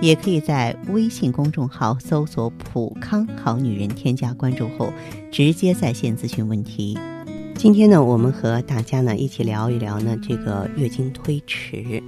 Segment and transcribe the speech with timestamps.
[0.00, 4.92] 也可以在微信公众号搜索“普康好女人”，添加关注后
[5.30, 6.98] 直接在线咨询问题。
[7.54, 12.02] 今天呢，我们和大家呢一起聊一聊呢这个月经推迟，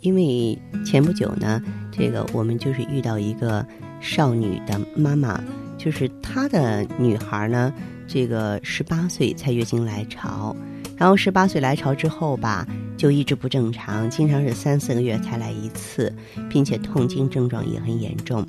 [0.00, 3.66] 因为前不久呢，这个我们就是遇到一个
[4.00, 5.38] 少女的妈妈，
[5.76, 7.70] 就是她的女孩呢，
[8.08, 10.56] 这个十八岁才月经来潮。
[10.96, 16.12] 然后十八岁来潮之后吧，就一直不正常，经常是三四个月才来一次，
[16.48, 18.44] 并且痛经症状也很严重，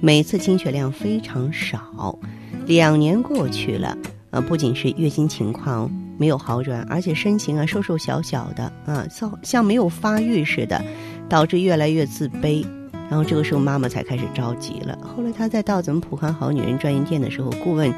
[0.00, 2.18] 每次经血量非常少。
[2.66, 3.96] 两年过去了，
[4.30, 10.82] 呃，不仅是月经情况没有好转，而且身形啊瘦瘦小小的啊，像像没有发育似的，
[11.28, 12.64] 导致越来越自卑。
[13.10, 14.98] 然后这个时候妈妈才开始着急了。
[15.02, 17.92] 后来她再到咱们普康好女人专营店的时候，顾问。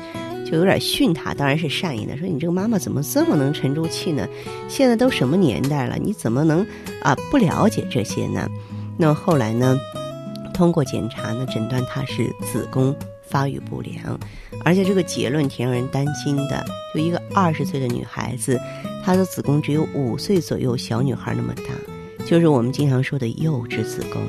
[0.44, 4.28] 就有点训他，当然是善意的，说你这个妈妈怎么这么能沉住气呢？
[4.68, 6.66] 现在都什么年代了，你怎么能
[7.02, 8.48] 啊不了解这些呢？
[8.96, 9.78] 那么后来呢，
[10.52, 12.94] 通过检查呢，诊断她是子宫
[13.26, 14.18] 发育不良，
[14.64, 16.64] 而且这个结论挺让人担心的。
[16.94, 18.60] 就一个二十岁的女孩子，
[19.04, 24.22] 她的子宫只有五岁左右小女孩那么大，就是我们经常说的幼稚子宫。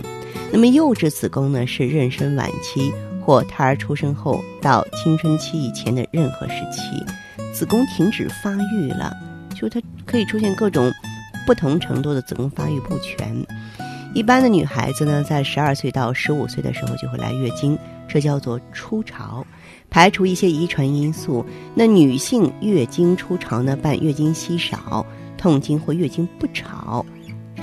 [0.52, 2.91] 那么幼稚子宫呢，是妊娠晚期。
[3.25, 7.03] 或胎儿出生后到青春期以前的任何时期，
[7.51, 9.11] 子宫停止发育了，
[9.55, 10.91] 就它可以出现各种
[11.47, 13.35] 不同程度的子宫发育不全。
[14.13, 17.75] 一般的女孩子呢，在十二岁到十五岁的时候就会来月经，
[18.07, 19.43] 这叫做初潮。
[19.89, 25.03] 排除一些遗传因素，那女性月经初潮呢，伴月经稀少、
[25.35, 27.03] 痛经或月经不潮。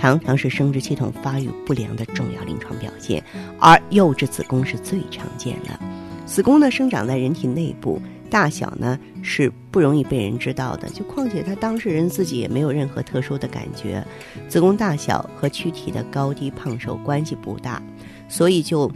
[0.02, 3.22] 常常是生殖系统发育不良的重要临床表现，
[3.60, 5.78] 而幼稚子宫是最常见的。
[6.26, 10.88] 子宫呢生长在人体内部，大小呢是不容易被人知道的。
[10.88, 14.04] 就况且他当事人自己也没有任何特殊的感觉，
[14.48, 17.80] 子宫大小和躯体的高低胖瘦关系不大，
[18.28, 18.90] 所以就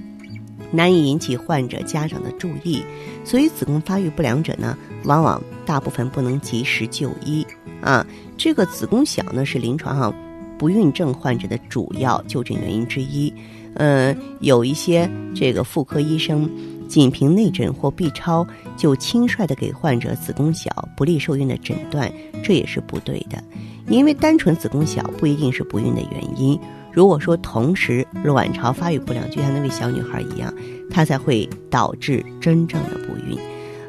[0.73, 2.83] 难以引起患者家长的注意。
[3.25, 7.47] 所以子宫发育不良者呢，往往大部分不能及时就医
[7.81, 8.05] 啊。
[8.37, 10.13] 这个子宫小呢是临床上。
[10.59, 13.33] 不孕症患者的主要就诊原因之一，
[13.75, 16.51] 嗯，有一些这个妇科医生
[16.89, 18.47] 仅凭内诊或 B 超
[18.77, 22.13] 就轻率的给患者子宫小不利受孕的诊断，
[22.43, 23.43] 这也是不对的。
[23.89, 26.59] 因为单纯子宫小不一定是不孕的原因。
[26.93, 30.53] 如果说同时卵巢发育不良，就像那位小女孩一样，
[30.91, 33.39] 它才会导致真正的不孕。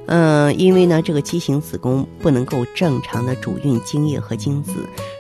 [0.08, 4.74] 嗯，因为呢，这个畸形子宫不能够正常的主孕精液和精子，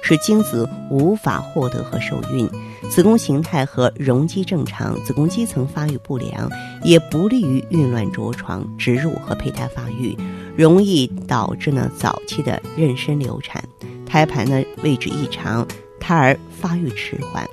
[0.07, 2.49] 使精子无法获得和受孕。
[2.89, 6.49] 子宫形态和容积正常，子宫肌层发育不良，
[6.81, 10.17] 也不利于孕卵着床、植入和胚胎发育，
[10.55, 13.61] 容易导致呢早期的妊娠流产，
[14.05, 15.67] 胎盘呢位置异常，
[15.99, 17.45] 胎儿发育迟缓。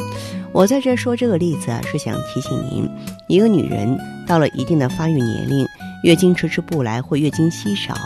[0.53, 2.88] 我在这说这个例子啊，是想提醒您，
[3.28, 3.98] 一个女人
[4.28, 5.66] 到了一定的发育年龄。
[6.04, 7.97] 月经迟迟不来或月经稀少，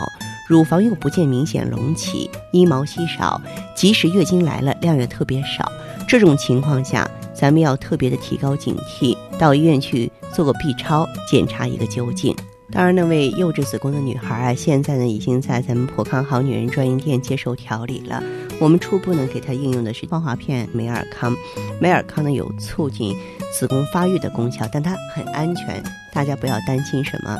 [0.49, 3.39] 乳房又不见明显隆起，阴毛稀少，
[3.75, 5.71] 即使月经来了，量也特别少。
[6.07, 12.35] 这种情况下，咱们要特别的提高警惕，到医院去做个 B 超检查一个究竟。
[12.71, 18.23] 当然，那位幼稚子宫的女孩啊，现在呢已经在咱们普康好女人专营店接受调理了。
[18.59, 21.31] 我们初步呢给她应用的是芳华片美尔康，
[21.79, 23.15] 美尔康呢有促进
[23.53, 27.37] 子宫发育的功效，但它很安全，大家不要担心什么。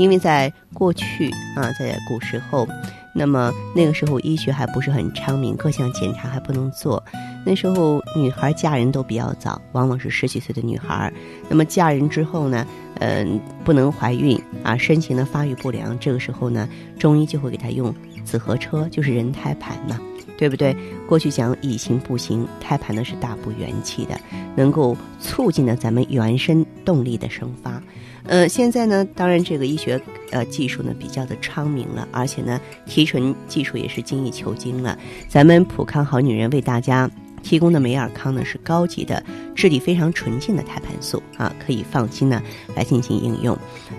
[0.00, 2.66] 因为在过去啊，在古时候，
[3.14, 7.02] 那么那个时候医学还不是很昌明，各项检查还不能做。
[7.44, 11.12] 那时候女孩嫁人都比较早，往往是十几岁的女孩。
[11.50, 12.66] 那么嫁人之后呢，
[13.00, 16.68] 嗯，不能怀孕啊，身形的发育不良，这个时候呢，
[16.98, 17.92] 中医就会给她用
[18.24, 19.98] 紫河车，就是人胎盘嘛，
[20.38, 20.76] 对不对？
[21.08, 24.20] 过去讲以形补形，胎盘呢是大补元气的，
[24.54, 27.82] 能够促进呢咱们原生动力的生发。
[28.24, 30.00] 呃，现在呢，当然这个医学
[30.30, 34.96] 呃技术呢比较的昌明了，而且呢提纯技术也是精益求精了。
[35.26, 37.10] 咱们普康好女人为大家
[37.42, 39.22] 提供的美尔康呢是高级的、
[39.54, 42.42] 质地非常纯净的胎盘素啊，可以放心呢
[42.74, 43.56] 来进行应用。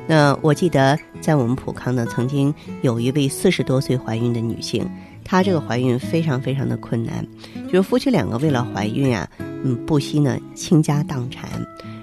[0.08, 4.90] 那我记得在我们普康呢，曾经有一位四十多岁怀孕的女性，
[5.24, 7.26] 她这个怀孕非常非常的困难，
[7.66, 11.50] 就是夫妻两个为了怀孕啊，嗯，不惜呢倾家荡产，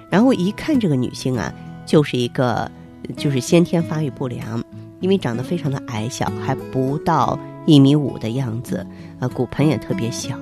[0.09, 1.53] 然后一看这个女性啊。
[1.85, 2.71] 就是一个，
[3.17, 4.63] 就是先天发育不良，
[4.99, 8.85] 因为长得非常的矮小，还不到一米五的样子，
[9.19, 10.35] 呃，骨盆也特别小。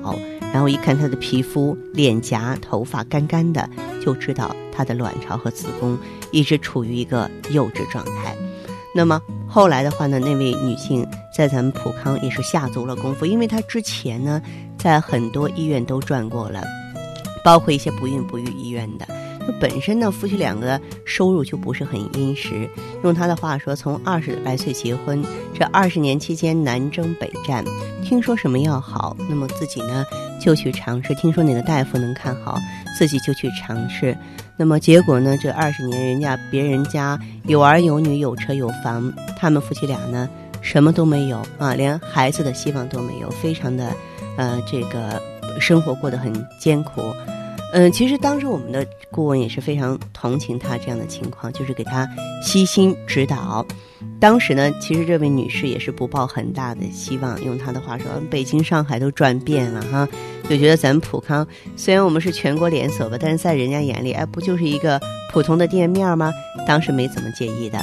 [0.54, 3.70] 然后一看她的皮肤、脸颊、头发干干的，
[4.04, 5.98] 就知道她的卵巢和子宫
[6.32, 8.36] 一直处于一个幼稚状态。
[8.96, 11.06] 那么后来的话呢，那位女性
[11.36, 14.42] 在咱们普康也是下足了功夫，因为她之前呢
[14.78, 16.64] 在很多医院都转过了，
[17.44, 19.06] 包括一些不孕不育医院的。
[19.60, 22.70] 本身呢，夫妻两个收入就不是很殷实。
[23.04, 25.24] 用他的话说，从二十来岁结婚，
[25.54, 27.64] 这二十年期间南征北战，
[28.04, 30.06] 听说什么药好，那么自己呢
[30.40, 32.58] 就去尝试；听说哪个大夫能看好，
[32.98, 34.18] 自己就去尝试。
[34.56, 40.28] 那么结果呢，这二十年人家别人家有儿有女有车有房，他们夫妻俩呢
[40.62, 43.94] 什么都没有啊，连孩子的希望都没有，非常的
[44.36, 45.22] 呃这个
[45.60, 47.14] 生活过得很艰苦。
[47.74, 52.08] 嗯，其实当时我们的顾问也是非常同情他这样的情况，就是给他
[52.42, 53.66] 悉心指导。
[54.20, 60.08] 当时呢，其实这位女士也是不抱很大的希望，用她的话说，北京、上海都转遍了哈，
[60.50, 65.00] 就觉得咱们普康虽然我们是全国连锁吧，但是在人家眼里，哎，不就是一个
[65.34, 66.32] 普通的店面吗？
[66.66, 67.80] 当时没怎么介意的，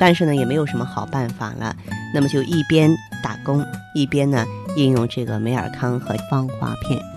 [0.00, 1.76] 但是呢，也没有什么好办法了，
[2.14, 2.90] 那么就一边
[3.22, 4.44] 打工，一边呢
[4.76, 7.15] 应用这个美尔康和芳华片。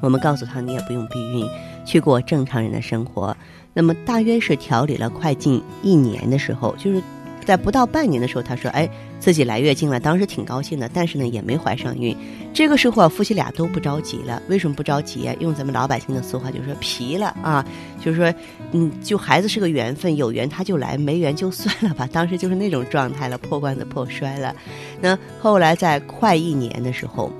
[0.00, 1.46] 我们告诉他，你也不用避孕，
[1.84, 3.36] 去过正常人的生活。
[3.72, 7.02] 那么大约是调理了快近一年的时候，就是
[7.44, 8.88] 在不到半年的时候，他说：“哎，
[9.18, 12.16] 自己来月经了。”当时挺高兴的，但是呢，也没怀上孕。
[12.52, 14.42] 这个时候啊，夫妻俩都不着急了。
[14.48, 15.28] 为什么不着急？
[15.38, 17.64] 用咱们老百姓的俗话，就是说皮了啊，
[18.04, 18.34] 就是说，
[18.72, 22.08] 嗯，就孩子是个缘分，有缘他就来，没缘就算了吧。
[22.12, 24.54] 当时就是那种状态了，破罐子破摔了。
[25.00, 27.32] 那后来在快一年的时候，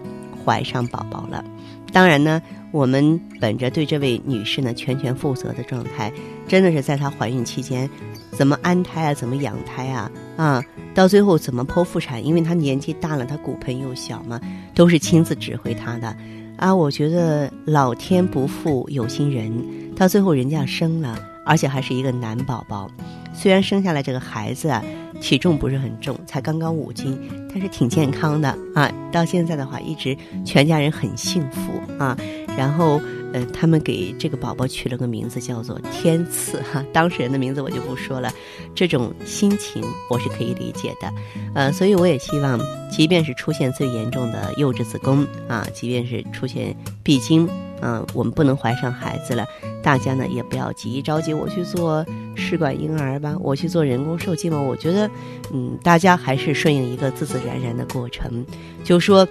[0.45, 1.45] 怀上宝宝了。
[1.93, 2.41] 当然呢，
[2.73, 6.13] 我们本着对这位女士呢全权负责的状态，
[6.47, 7.89] 真的是在她怀孕期间，
[8.33, 10.65] 怎么安胎啊，怎么养胎啊，啊，
[10.95, 14.41] 到最后怎么剖腹产，因为她年纪大了，她骨盆又小嘛，
[14.75, 16.17] 都是亲自指挥她的。
[16.57, 19.53] 啊，我觉得老天不负有心人，
[19.97, 22.91] 到最后人家生了，而且还是一个男宝宝。
[23.33, 24.83] 虽然生下来这个孩子啊，
[25.21, 27.19] 体重不是很重，才刚刚五斤，
[27.51, 28.91] 但是挺健康的啊。
[29.11, 32.17] 到现在的话，一直全家人很幸福啊。
[32.57, 33.01] 然后，
[33.33, 36.85] 呃，他们给这个宝宝取了个名字，叫做天赐哈。
[36.93, 38.31] 当事人的名字我就不说了，
[38.75, 41.13] 这种心情我是可以理解的。
[41.55, 42.61] 呃，所以我也希望，
[42.91, 47.49] 即便是出现最严重的幼稚子宫啊，即便是出现闭经。
[47.83, 49.47] 嗯，我们不能怀上孩子了，
[49.83, 52.05] 大家呢也不要急着急，我去做
[52.35, 54.59] 试管婴儿吧，我去做人工受精吧。
[54.61, 55.11] 我觉得，
[55.53, 58.45] 嗯，大家还是顺应一个自自然然的过程。
[58.85, 59.27] 就说，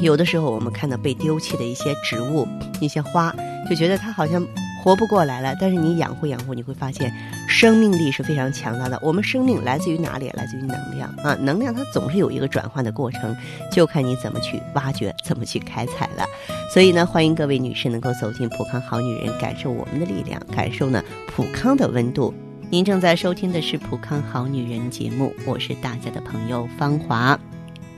[0.00, 2.46] 有的时候我们看到被丢弃的一些植物、
[2.80, 3.34] 一些花，
[3.68, 4.46] 就觉得它好像。
[4.84, 7.10] 活不过来了，但是你养护养护，你会发现
[7.48, 8.98] 生命力是非常强大的。
[9.02, 10.28] 我们生命来自于哪里？
[10.34, 11.34] 来自于能量啊！
[11.40, 13.34] 能量它总是有一个转换的过程，
[13.72, 16.26] 就看你怎么去挖掘，怎么去开采了。
[16.70, 21.02] 所以呢，欢迎各位女士能够走进普康好女人，感受我们的力量，感受呢
[21.34, 22.34] 普康的温度。
[22.68, 27.40] 您正在收听的是普康好女人节目，我是大家的朋友芳华。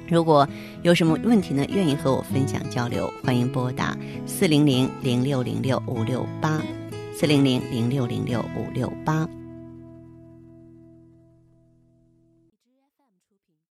[0.08, 0.48] 如果
[0.82, 6.62] 有什么问题呢，愿意和我分享交流，欢迎拨打四零零零六零六五六八，
[7.14, 9.28] 四零零零六零六五六八。